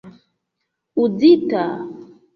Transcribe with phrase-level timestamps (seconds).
[1.03, 1.63] uzita